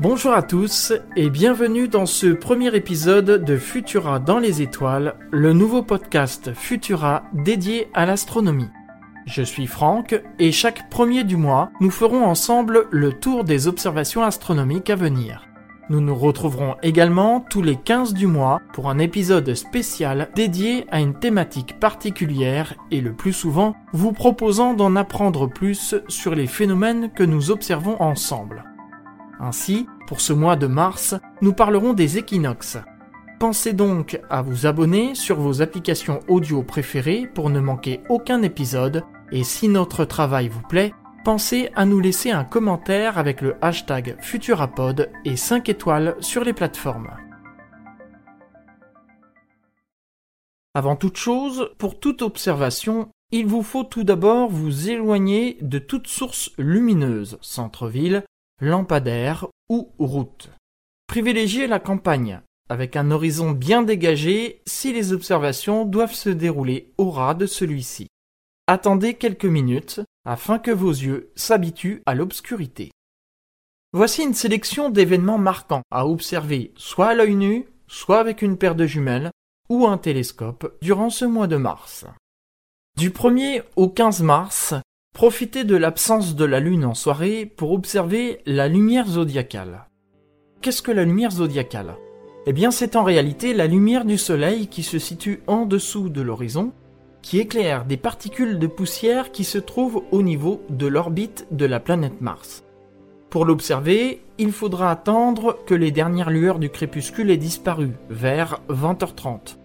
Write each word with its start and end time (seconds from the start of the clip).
Bonjour 0.00 0.32
à 0.32 0.42
tous 0.44 0.92
et 1.16 1.28
bienvenue 1.28 1.88
dans 1.88 2.06
ce 2.06 2.28
premier 2.28 2.72
épisode 2.76 3.44
de 3.44 3.56
Futura 3.56 4.20
dans 4.20 4.38
les 4.38 4.62
étoiles, 4.62 5.16
le 5.32 5.52
nouveau 5.52 5.82
podcast 5.82 6.54
Futura 6.54 7.24
dédié 7.32 7.88
à 7.94 8.06
l'astronomie. 8.06 8.70
Je 9.26 9.42
suis 9.42 9.66
Franck 9.66 10.22
et 10.38 10.52
chaque 10.52 10.88
premier 10.88 11.24
du 11.24 11.36
mois, 11.36 11.72
nous 11.80 11.90
ferons 11.90 12.24
ensemble 12.24 12.86
le 12.92 13.12
tour 13.12 13.42
des 13.42 13.66
observations 13.66 14.22
astronomiques 14.22 14.88
à 14.88 14.94
venir. 14.94 15.48
Nous 15.90 16.00
nous 16.00 16.14
retrouverons 16.14 16.76
également 16.84 17.40
tous 17.40 17.62
les 17.62 17.74
15 17.74 18.14
du 18.14 18.28
mois 18.28 18.60
pour 18.72 18.90
un 18.90 19.00
épisode 19.00 19.52
spécial 19.54 20.28
dédié 20.36 20.86
à 20.92 21.00
une 21.00 21.18
thématique 21.18 21.80
particulière 21.80 22.74
et 22.92 23.00
le 23.00 23.14
plus 23.14 23.32
souvent 23.32 23.74
vous 23.92 24.12
proposant 24.12 24.74
d'en 24.74 24.94
apprendre 24.94 25.48
plus 25.48 25.96
sur 26.06 26.36
les 26.36 26.46
phénomènes 26.46 27.10
que 27.10 27.24
nous 27.24 27.50
observons 27.50 28.00
ensemble. 28.00 28.62
Ainsi, 29.40 29.86
pour 30.06 30.20
ce 30.20 30.32
mois 30.32 30.56
de 30.56 30.66
mars, 30.66 31.14
nous 31.42 31.52
parlerons 31.52 31.92
des 31.92 32.18
équinoxes. 32.18 32.78
Pensez 33.38 33.72
donc 33.72 34.20
à 34.30 34.42
vous 34.42 34.66
abonner 34.66 35.14
sur 35.14 35.38
vos 35.38 35.62
applications 35.62 36.20
audio 36.26 36.64
préférées 36.64 37.30
pour 37.32 37.50
ne 37.50 37.60
manquer 37.60 38.00
aucun 38.08 38.42
épisode, 38.42 39.04
et 39.30 39.44
si 39.44 39.68
notre 39.68 40.04
travail 40.04 40.48
vous 40.48 40.62
plaît, 40.62 40.92
pensez 41.24 41.70
à 41.76 41.84
nous 41.84 42.00
laisser 42.00 42.32
un 42.32 42.44
commentaire 42.44 43.16
avec 43.16 43.40
le 43.40 43.54
hashtag 43.60 44.16
Futurapod 44.20 45.10
et 45.24 45.36
5 45.36 45.68
étoiles 45.68 46.16
sur 46.18 46.42
les 46.42 46.52
plateformes. 46.52 47.10
Avant 50.74 50.96
toute 50.96 51.16
chose, 51.16 51.70
pour 51.78 52.00
toute 52.00 52.22
observation, 52.22 53.08
il 53.30 53.46
vous 53.46 53.62
faut 53.62 53.84
tout 53.84 54.04
d'abord 54.04 54.48
vous 54.48 54.90
éloigner 54.90 55.58
de 55.60 55.78
toute 55.78 56.08
source 56.08 56.50
lumineuse, 56.56 57.38
centre-ville, 57.40 58.24
lampadaire 58.60 59.46
ou 59.68 59.92
route. 59.98 60.50
Privilégiez 61.06 61.66
la 61.66 61.78
campagne, 61.78 62.40
avec 62.68 62.96
un 62.96 63.10
horizon 63.10 63.52
bien 63.52 63.82
dégagé 63.82 64.62
si 64.66 64.92
les 64.92 65.12
observations 65.12 65.84
doivent 65.84 66.14
se 66.14 66.30
dérouler 66.30 66.92
au 66.98 67.10
ras 67.10 67.34
de 67.34 67.46
celui-ci. 67.46 68.08
Attendez 68.66 69.14
quelques 69.14 69.46
minutes 69.46 70.00
afin 70.24 70.58
que 70.58 70.70
vos 70.70 70.90
yeux 70.90 71.32
s'habituent 71.34 72.02
à 72.04 72.14
l'obscurité. 72.14 72.90
Voici 73.94 74.22
une 74.22 74.34
sélection 74.34 74.90
d'événements 74.90 75.38
marquants 75.38 75.82
à 75.90 76.06
observer 76.06 76.72
soit 76.76 77.08
à 77.08 77.14
l'œil 77.14 77.34
nu, 77.34 77.66
soit 77.86 78.20
avec 78.20 78.42
une 78.42 78.58
paire 78.58 78.74
de 78.74 78.86
jumelles 78.86 79.30
ou 79.70 79.86
un 79.86 79.96
télescope 79.96 80.76
durant 80.82 81.08
ce 81.08 81.24
mois 81.24 81.46
de 81.46 81.56
mars. 81.56 82.04
Du 82.98 83.10
1er 83.10 83.62
au 83.76 83.88
15 83.88 84.22
mars, 84.22 84.74
Profitez 85.18 85.64
de 85.64 85.74
l'absence 85.74 86.36
de 86.36 86.44
la 86.44 86.60
Lune 86.60 86.84
en 86.84 86.94
soirée 86.94 87.44
pour 87.44 87.72
observer 87.72 88.38
la 88.46 88.68
lumière 88.68 89.08
zodiacale. 89.08 89.88
Qu'est-ce 90.60 90.80
que 90.80 90.92
la 90.92 91.04
lumière 91.04 91.32
zodiacale? 91.32 91.96
Eh 92.46 92.52
bien 92.52 92.70
c'est 92.70 92.94
en 92.94 93.02
réalité 93.02 93.52
la 93.52 93.66
lumière 93.66 94.04
du 94.04 94.16
Soleil 94.16 94.68
qui 94.68 94.84
se 94.84 95.00
situe 95.00 95.42
en 95.48 95.66
dessous 95.66 96.08
de 96.08 96.20
l'horizon, 96.20 96.70
qui 97.20 97.40
éclaire 97.40 97.84
des 97.84 97.96
particules 97.96 98.60
de 98.60 98.68
poussière 98.68 99.32
qui 99.32 99.42
se 99.42 99.58
trouvent 99.58 100.04
au 100.12 100.22
niveau 100.22 100.62
de 100.70 100.86
l'orbite 100.86 101.48
de 101.50 101.66
la 101.66 101.80
planète 101.80 102.20
Mars. 102.20 102.62
Pour 103.28 103.44
l'observer, 103.44 104.22
il 104.38 104.52
faudra 104.52 104.92
attendre 104.92 105.58
que 105.66 105.74
les 105.74 105.90
dernières 105.90 106.30
lueurs 106.30 106.60
du 106.60 106.70
crépuscule 106.70 107.32
aient 107.32 107.36
disparu, 107.36 107.90
vers 108.08 108.60
20h30. 108.68 109.56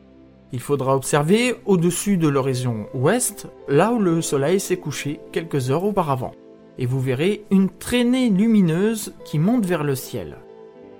Il 0.53 0.59
faudra 0.59 0.95
observer 0.95 1.55
au-dessus 1.65 2.17
de 2.17 2.27
l'horizon 2.27 2.85
ouest, 2.93 3.47
là 3.67 3.91
où 3.91 3.97
le 3.97 4.21
soleil 4.21 4.59
s'est 4.59 4.77
couché 4.77 5.19
quelques 5.31 5.71
heures 5.71 5.83
auparavant, 5.83 6.35
et 6.77 6.85
vous 6.85 7.01
verrez 7.01 7.43
une 7.49 7.69
traînée 7.69 8.29
lumineuse 8.29 9.15
qui 9.25 9.39
monte 9.39 9.65
vers 9.65 9.83
le 9.83 9.95
ciel. 9.95 10.37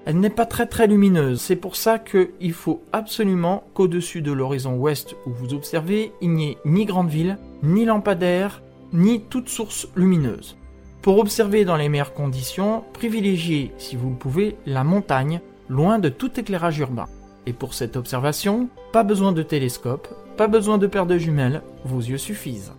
Elle 0.06 0.20
n'est 0.20 0.32
pas 0.32 0.48
très 0.48 0.66
très 0.66 0.88
lumineuse, 0.88 1.40
c'est 1.40 1.56
pour 1.56 1.76
ça 1.76 2.00
qu'il 2.00 2.52
faut 2.52 2.82
absolument 2.94 3.64
qu'au-dessus 3.76 4.24
de 4.24 4.32
l'horizon 4.32 4.74
ouest 4.74 5.16
où 5.28 5.30
vous 5.30 5.54
observez, 5.54 6.12
il 6.20 6.32
n'y 6.32 6.50
ait 6.50 6.58
ni 6.66 6.86
grande 6.86 7.10
ville, 7.10 7.38
ni 7.62 7.86
lampadaire, 7.86 8.64
ni 8.92 9.22
toute 9.22 9.50
source 9.50 9.88
lumineuse. 9.96 10.58
Pour 11.04 11.20
observer 11.20 11.64
dans 11.64 11.78
les 11.78 11.90
meilleures 11.90 12.16
conditions, 12.16 12.84
privilégiez, 12.92 13.72
si 13.78 13.98
vous 13.98 14.10
le 14.10 14.16
pouvez, 14.16 14.56
la 14.66 14.84
montagne, 14.84 15.42
loin 15.70 16.00
de 16.00 16.10
tout 16.10 16.40
éclairage 16.40 16.80
urbain. 16.80 17.06
Et 17.46 17.54
pour 17.54 17.74
cette 17.74 17.98
observation, 17.98 18.70
pas 18.92 19.04
besoin 19.04 19.32
de 19.32 19.44
télescope, 19.44 20.08
pas 20.38 20.48
besoin 20.48 20.78
de 20.78 20.88
paire 20.88 21.06
de 21.06 21.18
jumelles, 21.18 21.62
vos 21.86 22.00
yeux 22.00 22.18
suffisent. 22.18 22.74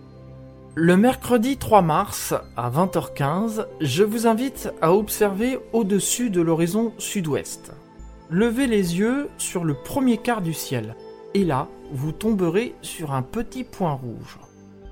Le 0.73 0.97
mercredi 0.97 1.57
3 1.57 1.81
mars, 1.81 2.33
à 2.57 2.69
20h15, 2.69 3.65
je 3.79 4.03
vous 4.03 4.27
invite 4.27 4.73
à 4.81 4.93
observer 4.93 5.57
au-dessus 5.71 6.29
de 6.29 6.41
l'horizon 6.41 6.91
sud-ouest. 6.97 7.71
Levez 8.29 8.67
les 8.67 8.97
yeux 8.97 9.29
sur 9.37 9.63
le 9.63 9.73
premier 9.73 10.17
quart 10.17 10.41
du 10.41 10.53
ciel, 10.53 10.95
et 11.33 11.45
là, 11.45 11.67
vous 11.93 12.11
tomberez 12.11 12.75
sur 12.81 13.13
un 13.13 13.21
petit 13.21 13.63
point 13.63 13.93
rouge. 13.93 14.39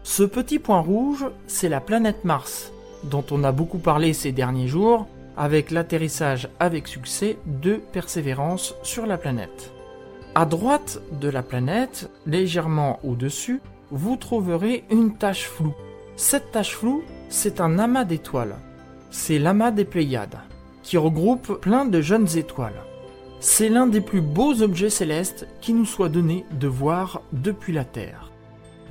Ce 0.04 0.24
petit 0.24 0.60
point 0.60 0.80
rouge, 0.80 1.26
c'est 1.48 1.70
la 1.70 1.82
planète 1.82 2.24
Mars, 2.24 2.72
dont 3.04 3.26
on 3.32 3.44
a 3.44 3.52
beaucoup 3.52 3.80
parlé 3.80 4.14
ces 4.14 4.32
derniers 4.32 4.68
jours, 4.68 5.08
avec 5.38 5.72
l'atterrissage 5.72 6.50
avec 6.60 6.88
succès 6.88 7.38
de 7.46 7.82
Persévérance 7.92 8.76
sur 8.84 9.06
la 9.06 9.18
planète. 9.18 9.74
À 10.36 10.46
droite 10.46 11.02
de 11.20 11.30
la 11.30 11.44
planète, 11.44 12.10
légèrement 12.26 13.00
au-dessus, 13.04 13.62
vous 13.92 14.16
trouverez 14.16 14.84
une 14.90 15.16
tache 15.16 15.48
floue. 15.48 15.76
Cette 16.16 16.52
tache 16.52 16.76
floue, 16.76 17.04
c'est 17.30 17.62
un 17.62 17.78
amas 17.80 18.06
d'étoiles. 18.06 18.56
C'est 19.12 19.38
l'amas 19.38 19.72
des 19.72 19.86
Pléiades, 19.86 20.40
qui 20.82 20.98
regroupe 20.98 21.60
plein 21.62 21.86
de 21.86 22.02
jeunes 22.02 22.38
étoiles. 22.38 22.82
C'est 23.40 23.70
l'un 23.70 23.88
des 23.88 24.02
plus 24.02 24.22
beaux 24.22 24.62
objets 24.62 24.90
célestes 24.90 25.48
qui 25.62 25.74
nous 25.74 25.86
soit 25.86 26.10
donné 26.10 26.46
de 26.52 26.68
voir 26.68 27.22
depuis 27.32 27.74
la 27.74 27.86
Terre. 27.86 28.32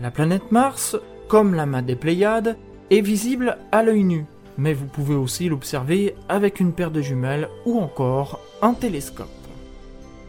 La 0.01 0.11
planète 0.11 0.53
Mars, 0.53 0.97
comme 1.27 1.55
l'amas 1.55 1.83
des 1.83 1.97
Pléiades, 1.97 2.57
est 2.91 3.01
visible 3.01 3.59
à 3.73 3.83
l'œil 3.83 4.05
nu, 4.05 4.27
mais 4.59 4.75
vous 4.75 4.87
pouvez 4.87 5.15
aussi 5.15 5.49
l'observer 5.49 6.15
avec 6.29 6.61
une 6.61 6.73
paire 6.73 6.91
de 6.91 7.01
jumelles 7.01 7.49
ou 7.67 7.81
encore 7.81 8.41
un 8.61 8.75
télescope. 8.75 9.29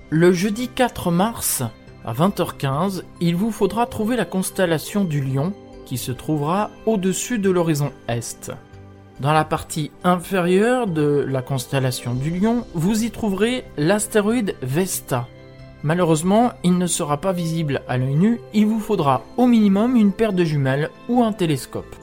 Le 0.09 0.31
jeudi 0.31 0.67
4 0.67 1.11
mars, 1.11 1.63
à 2.05 2.13
20h15, 2.13 3.03
il 3.19 3.35
vous 3.35 3.51
faudra 3.51 3.85
trouver 3.85 4.15
la 4.15 4.25
constellation 4.25 5.03
du 5.03 5.21
Lion 5.21 5.53
qui 5.85 5.97
se 5.97 6.11
trouvera 6.11 6.69
au-dessus 6.85 7.39
de 7.39 7.49
l'horizon 7.49 7.91
Est. 8.07 8.51
Dans 9.19 9.33
la 9.33 9.45
partie 9.45 9.91
inférieure 10.03 10.87
de 10.87 11.25
la 11.27 11.41
constellation 11.41 12.13
du 12.13 12.31
Lion, 12.31 12.65
vous 12.73 13.03
y 13.03 13.11
trouverez 13.11 13.63
l'astéroïde 13.77 14.55
Vesta. 14.61 15.27
Malheureusement, 15.83 16.53
il 16.63 16.77
ne 16.77 16.87
sera 16.87 17.17
pas 17.17 17.33
visible 17.33 17.81
à 17.87 17.97
l'œil 17.97 18.15
nu, 18.15 18.39
il 18.53 18.65
vous 18.65 18.79
faudra 18.79 19.21
au 19.37 19.45
minimum 19.45 19.95
une 19.95 20.13
paire 20.13 20.33
de 20.33 20.43
jumelles 20.43 20.89
ou 21.09 21.23
un 21.23 21.33
télescope. 21.33 21.95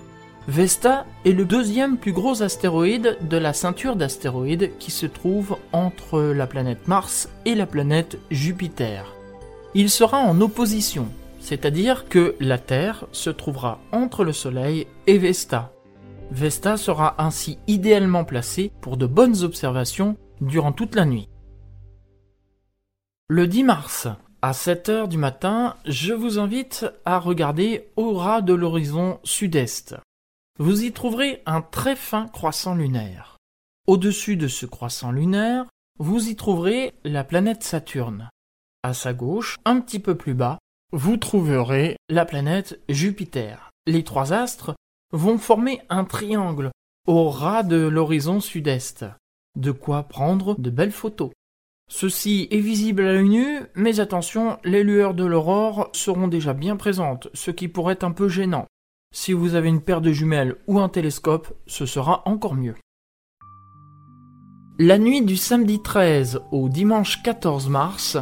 Vesta 0.50 1.06
est 1.24 1.30
le 1.30 1.44
deuxième 1.44 1.96
plus 1.96 2.10
gros 2.10 2.42
astéroïde 2.42 3.18
de 3.20 3.36
la 3.36 3.52
ceinture 3.52 3.94
d'astéroïdes 3.94 4.76
qui 4.80 4.90
se 4.90 5.06
trouve 5.06 5.56
entre 5.72 6.20
la 6.20 6.48
planète 6.48 6.88
Mars 6.88 7.28
et 7.44 7.54
la 7.54 7.66
planète 7.66 8.18
Jupiter. 8.32 9.14
Il 9.74 9.90
sera 9.90 10.18
en 10.18 10.40
opposition, 10.40 11.06
c'est-à-dire 11.38 12.08
que 12.08 12.34
la 12.40 12.58
Terre 12.58 13.06
se 13.12 13.30
trouvera 13.30 13.78
entre 13.92 14.24
le 14.24 14.32
Soleil 14.32 14.88
et 15.06 15.18
Vesta. 15.18 15.72
Vesta 16.32 16.76
sera 16.76 17.14
ainsi 17.18 17.60
idéalement 17.68 18.24
placé 18.24 18.72
pour 18.80 18.96
de 18.96 19.06
bonnes 19.06 19.44
observations 19.44 20.16
durant 20.40 20.72
toute 20.72 20.96
la 20.96 21.04
nuit. 21.04 21.28
Le 23.28 23.46
10 23.46 23.62
mars, 23.62 24.08
à 24.42 24.50
7h 24.50 25.06
du 25.06 25.16
matin, 25.16 25.76
je 25.84 26.12
vous 26.12 26.40
invite 26.40 26.86
à 27.04 27.20
regarder 27.20 27.88
au 27.94 28.14
ras 28.14 28.40
de 28.40 28.52
l'horizon 28.52 29.20
sud-est 29.22 29.94
vous 30.60 30.84
y 30.84 30.92
trouverez 30.92 31.42
un 31.46 31.62
très 31.62 31.96
fin 31.96 32.28
croissant 32.28 32.74
lunaire. 32.74 33.38
Au-dessus 33.86 34.36
de 34.36 34.46
ce 34.46 34.66
croissant 34.66 35.10
lunaire, 35.10 35.64
vous 35.98 36.28
y 36.28 36.36
trouverez 36.36 36.92
la 37.02 37.24
planète 37.24 37.62
Saturne. 37.62 38.28
À 38.82 38.92
sa 38.92 39.14
gauche, 39.14 39.56
un 39.64 39.80
petit 39.80 40.00
peu 40.00 40.16
plus 40.16 40.34
bas, 40.34 40.58
vous 40.92 41.16
trouverez 41.16 41.96
la 42.10 42.26
planète 42.26 42.78
Jupiter. 42.90 43.70
Les 43.86 44.04
trois 44.04 44.34
astres 44.34 44.74
vont 45.14 45.38
former 45.38 45.80
un 45.88 46.04
triangle 46.04 46.72
au 47.06 47.30
ras 47.30 47.62
de 47.62 47.78
l'horizon 47.78 48.40
sud-est. 48.40 49.06
De 49.58 49.72
quoi 49.72 50.02
prendre 50.02 50.60
de 50.60 50.68
belles 50.68 50.92
photos. 50.92 51.30
Ceci 51.90 52.48
est 52.50 52.60
visible 52.60 53.06
à 53.06 53.14
l'œil 53.14 53.30
nu, 53.30 53.60
mais 53.74 53.98
attention, 53.98 54.58
les 54.64 54.84
lueurs 54.84 55.14
de 55.14 55.24
l'aurore 55.24 55.88
seront 55.94 56.28
déjà 56.28 56.52
bien 56.52 56.76
présentes, 56.76 57.28
ce 57.32 57.50
qui 57.50 57.66
pourrait 57.66 57.94
être 57.94 58.04
un 58.04 58.12
peu 58.12 58.28
gênant. 58.28 58.66
Si 59.12 59.32
vous 59.32 59.56
avez 59.56 59.68
une 59.68 59.80
paire 59.80 60.00
de 60.00 60.12
jumelles 60.12 60.56
ou 60.68 60.78
un 60.78 60.88
télescope, 60.88 61.52
ce 61.66 61.84
sera 61.84 62.22
encore 62.26 62.54
mieux. 62.54 62.76
La 64.78 64.98
nuit 64.98 65.20
du 65.22 65.36
samedi 65.36 65.82
13 65.82 66.40
au 66.52 66.68
dimanche 66.68 67.20
14 67.22 67.68
mars, 67.68 68.18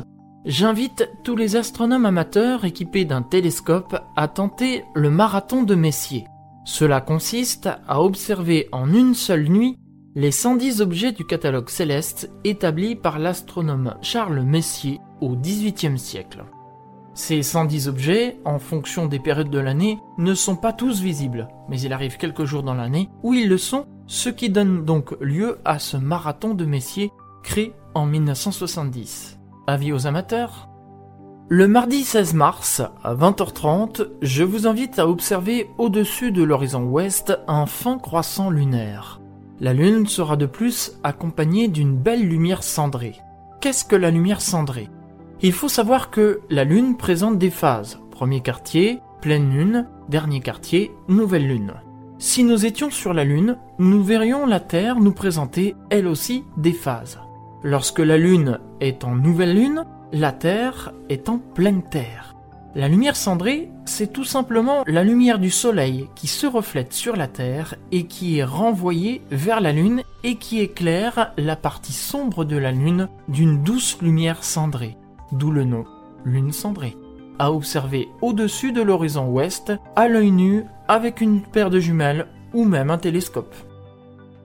j'invite 0.46 1.08
tous 1.24 1.36
les 1.36 1.56
astronomes 1.56 2.06
amateurs 2.06 2.64
équipés 2.64 3.04
d'un 3.04 3.22
télescope 3.22 4.00
à 4.16 4.28
tenter 4.28 4.84
le 4.94 5.10
marathon 5.10 5.62
de 5.62 5.74
Messier. 5.74 6.24
Cela 6.64 7.02
consiste 7.02 7.68
à 7.86 8.02
observer 8.02 8.68
en 8.72 8.92
une 8.92 9.14
seule 9.14 9.48
nuit 9.48 9.76
les 10.14 10.32
110 10.32 10.80
objets 10.80 11.12
du 11.12 11.24
catalogue 11.26 11.68
céleste 11.68 12.30
établi 12.44 12.96
par 12.96 13.18
l'astronome 13.18 13.94
Charles 14.00 14.40
Messier 14.40 14.98
au 15.20 15.36
XVIIIe 15.36 15.98
siècle. 15.98 16.44
Ces 17.18 17.42
110 17.42 17.88
objets, 17.88 18.38
en 18.44 18.60
fonction 18.60 19.06
des 19.06 19.18
périodes 19.18 19.50
de 19.50 19.58
l'année, 19.58 19.98
ne 20.18 20.34
sont 20.34 20.54
pas 20.54 20.72
tous 20.72 21.00
visibles, 21.00 21.48
mais 21.68 21.80
il 21.80 21.92
arrive 21.92 22.16
quelques 22.16 22.44
jours 22.44 22.62
dans 22.62 22.74
l'année 22.74 23.10
où 23.24 23.34
ils 23.34 23.48
le 23.48 23.58
sont, 23.58 23.86
ce 24.06 24.28
qui 24.28 24.50
donne 24.50 24.84
donc 24.84 25.16
lieu 25.20 25.58
à 25.64 25.80
ce 25.80 25.96
marathon 25.96 26.54
de 26.54 26.64
Messier 26.64 27.10
créé 27.42 27.74
en 27.96 28.06
1970. 28.06 29.40
Avis 29.66 29.92
aux 29.92 30.06
amateurs? 30.06 30.68
Le 31.48 31.66
mardi 31.66 32.04
16 32.04 32.34
mars, 32.34 32.82
à 33.02 33.16
20h30, 33.16 34.10
je 34.22 34.44
vous 34.44 34.68
invite 34.68 35.00
à 35.00 35.08
observer 35.08 35.68
au-dessus 35.76 36.30
de 36.30 36.44
l'horizon 36.44 36.84
ouest 36.84 37.36
un 37.48 37.66
fin 37.66 37.98
croissant 37.98 38.48
lunaire. 38.48 39.20
La 39.58 39.74
lune 39.74 40.06
sera 40.06 40.36
de 40.36 40.46
plus 40.46 40.92
accompagnée 41.02 41.66
d'une 41.66 41.96
belle 41.96 42.22
lumière 42.22 42.62
cendrée. 42.62 43.16
Qu'est-ce 43.60 43.84
que 43.84 43.96
la 43.96 44.12
lumière 44.12 44.40
cendrée? 44.40 44.88
Il 45.42 45.52
faut 45.52 45.68
savoir 45.68 46.10
que 46.10 46.40
la 46.50 46.64
Lune 46.64 46.96
présente 46.96 47.38
des 47.38 47.50
phases. 47.50 48.00
Premier 48.10 48.40
quartier, 48.40 49.00
pleine 49.20 49.50
Lune, 49.50 49.86
dernier 50.08 50.40
quartier, 50.40 50.90
nouvelle 51.08 51.46
Lune. 51.46 51.74
Si 52.18 52.42
nous 52.42 52.66
étions 52.66 52.90
sur 52.90 53.14
la 53.14 53.22
Lune, 53.22 53.56
nous 53.78 54.02
verrions 54.02 54.46
la 54.46 54.58
Terre 54.58 54.98
nous 54.98 55.12
présenter 55.12 55.76
elle 55.90 56.08
aussi 56.08 56.42
des 56.56 56.72
phases. 56.72 57.20
Lorsque 57.62 58.00
la 58.00 58.18
Lune 58.18 58.58
est 58.80 59.04
en 59.04 59.14
nouvelle 59.14 59.54
Lune, 59.54 59.84
la 60.12 60.32
Terre 60.32 60.92
est 61.08 61.28
en 61.28 61.38
pleine 61.38 61.82
Terre. 61.82 62.34
La 62.74 62.88
lumière 62.88 63.16
cendrée, 63.16 63.70
c'est 63.84 64.12
tout 64.12 64.24
simplement 64.24 64.82
la 64.86 65.04
lumière 65.04 65.38
du 65.38 65.50
Soleil 65.50 66.08
qui 66.16 66.26
se 66.26 66.46
reflète 66.46 66.92
sur 66.92 67.16
la 67.16 67.28
Terre 67.28 67.76
et 67.92 68.06
qui 68.06 68.38
est 68.38 68.44
renvoyée 68.44 69.22
vers 69.30 69.60
la 69.60 69.72
Lune 69.72 70.02
et 70.24 70.34
qui 70.34 70.60
éclaire 70.60 71.32
la 71.38 71.56
partie 71.56 71.92
sombre 71.92 72.44
de 72.44 72.56
la 72.56 72.72
Lune 72.72 73.08
d'une 73.28 73.62
douce 73.62 73.98
lumière 74.02 74.42
cendrée 74.42 74.96
d'où 75.32 75.50
le 75.50 75.64
nom 75.64 75.84
lune 76.24 76.52
cendrée, 76.52 76.96
à 77.38 77.52
observer 77.52 78.08
au-dessus 78.20 78.72
de 78.72 78.82
l'horizon 78.82 79.28
ouest, 79.28 79.72
à 79.96 80.08
l'œil 80.08 80.30
nu, 80.30 80.64
avec 80.88 81.20
une 81.20 81.42
paire 81.42 81.70
de 81.70 81.80
jumelles 81.80 82.26
ou 82.54 82.64
même 82.64 82.90
un 82.90 82.98
télescope. 82.98 83.54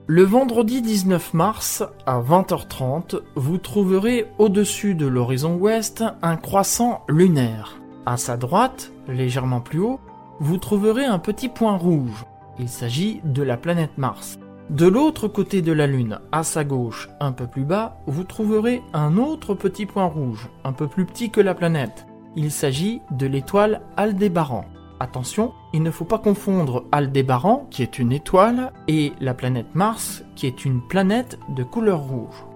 Le 0.06 0.22
vendredi 0.22 0.82
19 0.82 1.32
mars 1.32 1.82
à 2.04 2.20
20h30, 2.20 3.20
vous 3.36 3.56
trouverez 3.56 4.26
au-dessus 4.38 4.94
de 4.94 5.06
l'horizon 5.06 5.56
ouest 5.56 6.04
un 6.20 6.36
croissant 6.36 7.02
lunaire. 7.08 7.80
À 8.04 8.18
sa 8.18 8.36
droite, 8.36 8.92
légèrement 9.08 9.60
plus 9.60 9.78
haut, 9.78 10.00
vous 10.40 10.58
trouverez 10.58 11.06
un 11.06 11.18
petit 11.18 11.48
point 11.48 11.76
rouge. 11.76 12.26
Il 12.58 12.68
s'agit 12.68 13.22
de 13.24 13.42
la 13.42 13.56
planète 13.56 13.96
Mars. 13.96 14.38
De 14.70 14.86
l'autre 14.86 15.28
côté 15.28 15.60
de 15.60 15.72
la 15.72 15.86
Lune, 15.86 16.20
à 16.32 16.42
sa 16.42 16.64
gauche, 16.64 17.10
un 17.20 17.32
peu 17.32 17.46
plus 17.46 17.64
bas, 17.64 17.98
vous 18.06 18.24
trouverez 18.24 18.82
un 18.94 19.18
autre 19.18 19.52
petit 19.52 19.84
point 19.84 20.06
rouge, 20.06 20.48
un 20.64 20.72
peu 20.72 20.88
plus 20.88 21.04
petit 21.04 21.30
que 21.30 21.42
la 21.42 21.54
planète. 21.54 22.06
Il 22.34 22.50
s'agit 22.50 23.02
de 23.10 23.26
l'étoile 23.26 23.82
Aldébaran. 23.98 24.64
Attention, 25.00 25.52
il 25.74 25.82
ne 25.82 25.90
faut 25.90 26.06
pas 26.06 26.18
confondre 26.18 26.84
Aldébaran, 26.92 27.66
qui 27.70 27.82
est 27.82 27.98
une 27.98 28.10
étoile, 28.10 28.72
et 28.88 29.12
la 29.20 29.34
planète 29.34 29.74
Mars, 29.74 30.24
qui 30.34 30.46
est 30.46 30.64
une 30.64 30.80
planète 30.80 31.38
de 31.54 31.62
couleur 31.62 32.00
rouge. 32.00 32.46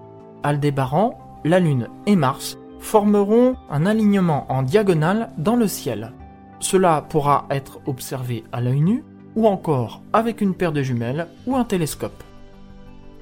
Aldébaran, 0.41 1.19
la 1.45 1.59
Lune 1.59 1.89
et 2.07 2.15
Mars 2.15 2.57
formeront 2.79 3.55
un 3.69 3.85
alignement 3.85 4.51
en 4.51 4.63
diagonale 4.63 5.29
dans 5.37 5.55
le 5.55 5.67
ciel. 5.67 6.13
Cela 6.59 7.05
pourra 7.07 7.45
être 7.51 7.79
observé 7.85 8.45
à 8.51 8.61
l'œil 8.61 8.81
nu 8.81 9.03
ou 9.35 9.47
encore 9.47 10.01
avec 10.13 10.41
une 10.41 10.53
paire 10.53 10.71
de 10.71 10.81
jumelles 10.81 11.27
ou 11.45 11.55
un 11.55 11.63
télescope. 11.63 12.23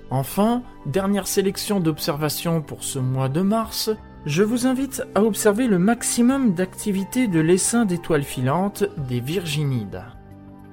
Enfin, 0.09 0.63
dernière 0.85 1.27
sélection 1.27 1.79
d'observations 1.79 2.61
pour 2.61 2.83
ce 2.83 2.99
mois 2.99 3.29
de 3.29 3.41
mars, 3.41 3.89
je 4.25 4.43
vous 4.43 4.65
invite 4.65 5.03
à 5.15 5.23
observer 5.23 5.67
le 5.67 5.79
maximum 5.79 6.53
d'activité 6.53 7.27
de 7.27 7.39
l'essaim 7.39 7.85
d'étoiles 7.85 8.23
filantes 8.23 8.85
des 9.09 9.19
Virginides. 9.19 10.03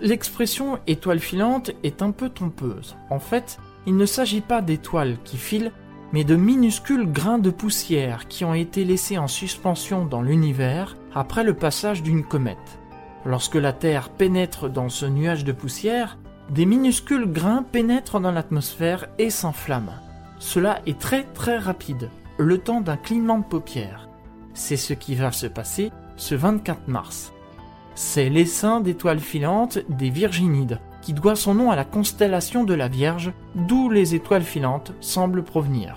L'expression 0.01 0.79
étoile 0.87 1.21
filante 1.21 1.71
est 1.83 2.03
un 2.03 2.11
peu 2.11 2.29
trompeuse. 2.29 2.97
En 3.11 3.19
fait, 3.19 3.59
il 3.87 3.97
ne 3.97 4.07
s'agit 4.07 4.41
pas 4.41 4.61
d'étoiles 4.61 5.19
qui 5.25 5.37
filent, 5.37 5.73
mais 6.13 6.25
de 6.25 6.37
minuscules 6.37 7.11
grains 7.11 7.39
de 7.39 7.51
poussière 7.51 8.29
qui 8.29 8.45
ont 8.45 8.55
été 8.55 8.85
laissés 8.85 9.19
en 9.19 9.29
suspension 9.29 10.05
dans 10.05 10.23
l'univers 10.23 10.97
après 11.15 11.45
le 11.45 11.55
passage 11.55 12.03
d'une 12.03 12.25
comète. 12.25 12.79
Lorsque 13.27 13.55
la 13.55 13.73
Terre 13.73 14.11
pénètre 14.11 14.69
dans 14.69 14.89
ce 14.89 15.07
nuage 15.07 15.45
de 15.45 15.53
poussière, 15.53 16.19
des 16.51 16.67
minuscules 16.67 17.31
grains 17.31 17.63
pénètrent 17.63 18.21
dans 18.21 18.33
l'atmosphère 18.33 19.07
et 19.19 19.31
s'enflamment. 19.31 19.95
Cela 20.39 20.81
est 20.87 20.99
très 20.99 21.25
très 21.25 21.57
rapide, 21.57 22.11
le 22.37 22.59
temps 22.59 22.83
d'un 22.83 22.99
clignement 22.99 23.39
de 23.39 23.45
paupières. 23.45 24.09
C'est 24.53 24.77
ce 24.77 24.93
qui 24.93 25.15
va 25.15 25.33
se 25.33 25.47
passer 25.47 25.91
ce 26.17 26.35
24 26.35 26.89
mars. 26.89 27.33
C'est 27.95 28.29
l'essaim 28.29 28.81
d'étoiles 28.81 29.21
filantes 29.21 29.79
des 29.89 30.11
Virginides, 30.11 30.81
qui 31.01 31.13
doit 31.13 31.37
son 31.37 31.55
nom 31.55 31.71
à 31.71 31.77
la 31.77 31.85
constellation 31.85 32.65
de 32.65 32.75
la 32.75 32.89
Vierge, 32.89 33.33
d'où 33.55 33.89
les 33.89 34.15
étoiles 34.15 34.43
filantes 34.43 34.93
semblent 35.01 35.45
provenir. 35.45 35.97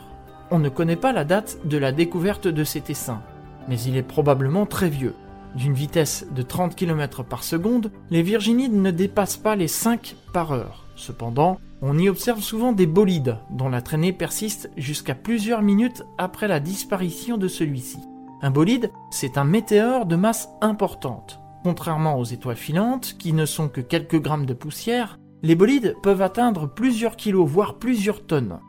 On 0.50 0.60
ne 0.60 0.70
connaît 0.70 0.96
pas 0.96 1.12
la 1.12 1.26
date 1.26 1.58
de 1.66 1.78
la 1.78 1.92
découverte 1.92 2.48
de 2.48 2.64
cet 2.64 2.90
essaim, 2.90 3.22
mais 3.68 3.80
il 3.82 3.98
est 3.98 4.04
probablement 4.04 4.66
très 4.66 4.90
vieux, 4.90 5.16
d'une 5.58 5.74
vitesse 5.74 6.28
de 6.32 6.44
30 6.44 6.76
km 6.76 7.24
par 7.24 7.44
seconde, 7.44 7.92
les 8.12 8.22
Virginides 8.22 8.80
ne 8.80 8.92
dépassent 8.92 9.38
pas 9.38 9.56
les 9.56 9.68
5 9.68 10.16
par 10.32 10.54
heure. 10.54 10.86
Cependant, 10.96 11.60
on 11.82 11.98
y 11.98 12.10
observe 12.10 12.42
souvent 12.42 12.72
des 12.72 12.86
bolides, 12.86 13.38
dont 13.50 13.68
la 13.68 13.82
traînée 13.82 14.14
persiste 14.14 14.70
jusqu'à 14.78 15.16
plusieurs 15.16 15.62
minutes 15.62 16.04
après 16.18 16.48
la 16.48 16.60
disparition 16.60 17.38
de 17.38 17.48
celui-ci. 17.48 18.00
Un 18.42 18.52
bolide, 18.52 18.92
c'est 19.10 19.38
un 19.38 19.44
météore 19.44 20.06
de 20.06 20.16
masse 20.16 20.50
importante. 20.62 21.40
Contrairement 21.64 22.20
aux 22.20 22.24
étoiles 22.24 22.56
filantes, 22.56 23.16
qui 23.18 23.34
ne 23.34 23.46
sont 23.46 23.68
que 23.68 23.82
quelques 23.82 24.22
grammes 24.22 24.46
de 24.46 24.54
poussière, 24.54 25.20
les 25.42 25.56
bolides 25.56 25.96
peuvent 26.04 26.22
atteindre 26.22 26.68
plusieurs 26.68 27.16
kilos, 27.16 27.48
voire 27.48 27.76
plusieurs 27.78 28.26
tonnes. 28.26 28.60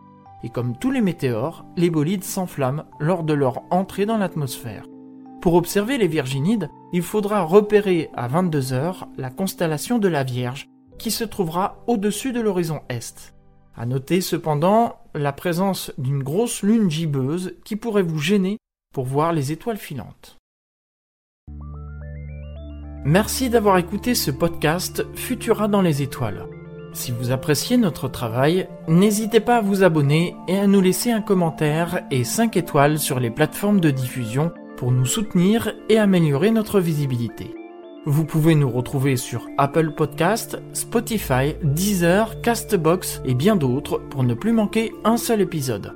Et 0.43 0.49
comme 0.49 0.77
tous 0.79 0.91
les 0.91 1.03
météores, 1.03 1.67
les 1.77 1.91
bolides 1.91 2.25
s'enflamment 2.25 2.85
lors 2.99 3.25
de 3.25 3.35
leur 3.35 3.63
entrée 3.71 4.07
dans 4.07 4.19
l'atmosphère. 4.19 4.85
Pour 5.41 5.55
observer 5.55 5.99
les 5.99 6.09
Virginides, 6.09 6.69
il 6.93 7.03
faudra 7.03 7.43
repérer 7.43 8.11
à 8.15 8.29
22h 8.29 9.07
la 9.17 9.31
constellation 9.31 9.99
de 9.99 10.09
la 10.09 10.25
Vierge 10.25 10.67
qui 10.99 11.13
se 11.13 11.23
trouvera 11.23 11.85
au-dessus 11.87 12.33
de 12.33 12.41
l'horizon 12.41 12.81
est. 12.89 13.35
À 13.77 13.87
noter 13.87 14.21
cependant 14.21 14.97
la 15.15 15.33
présence 15.33 15.93
d'une 15.97 16.25
grosse 16.25 16.63
lune 16.63 16.91
gibbeuse 16.91 17.55
qui 17.65 17.77
pourrait 17.77 18.03
vous 18.03 18.19
gêner 18.19 18.59
pour 18.93 19.05
voir 19.05 19.33
les 19.33 19.53
étoiles 19.53 19.77
filantes. 19.77 20.37
Merci 23.05 23.49
d'avoir 23.49 23.79
écouté 23.79 24.17
ce 24.17 24.33
podcast 24.33 25.07
Futura 25.15 25.69
dans 25.69 25.83
les 25.83 26.03
étoiles. 26.03 26.49
Si 26.93 27.13
vous 27.13 27.31
appréciez 27.31 27.77
notre 27.77 28.09
travail, 28.09 28.69
n'hésitez 28.89 29.39
pas 29.39 29.59
à 29.59 29.61
vous 29.61 29.85
abonner 29.85 30.35
et 30.49 30.59
à 30.59 30.67
nous 30.67 30.81
laisser 30.81 31.13
un 31.13 31.21
commentaire 31.21 32.01
et 32.11 32.25
5 32.25 32.57
étoiles 32.57 32.99
sur 32.99 33.21
les 33.21 33.31
plateformes 33.31 33.81
de 33.81 33.93
diffusion 33.93 34.53
pour 34.79 34.93
nous 34.93 35.07
soutenir 35.07 35.75
et 35.89 35.99
améliorer 35.99 36.51
notre 36.53 36.81
visibilité. 36.81 37.55
Vous 38.07 38.25
pouvez 38.25 38.55
nous 38.55 38.71
retrouver 38.71 39.17
sur 39.17 39.49
Apple 39.59 39.91
Podcast, 39.91 40.59
Spotify, 40.73 41.57
Deezer, 41.63 42.41
Castbox 42.41 43.21
et 43.25 43.35
bien 43.35 43.57
d'autres 43.57 43.99
pour 44.09 44.23
ne 44.23 44.35
plus 44.35 44.53
manquer 44.53 44.93
un 45.05 45.17
seul 45.17 45.41
épisode. 45.41 45.95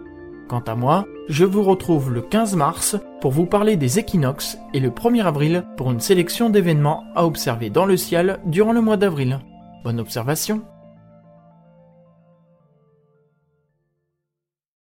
Quant 0.49 0.65
à 0.67 0.75
moi, 0.75 1.07
je 1.29 1.45
vous 1.45 1.63
retrouve 1.63 2.13
le 2.13 2.21
15 2.21 2.57
mars 2.57 2.97
pour 3.21 3.31
vous 3.31 3.47
parler 3.47 3.77
des 3.77 4.01
équinoxes 4.01 4.59
et 4.75 4.81
le 4.81 4.91
1er 4.91 5.23
avril 5.23 5.65
pour 5.77 5.91
une 5.91 6.01
sélection 6.01 6.51
d'événements 6.51 7.05
à 7.15 7.25
observer 7.25 7.71
dans 7.71 7.87
le 7.87 7.97
ciel 7.97 8.41
durant 8.45 8.73
le 8.73 8.83
mois 8.83 8.97
d'avril. 8.97 9.39
Bonne 9.85 10.01
observation 10.01 10.63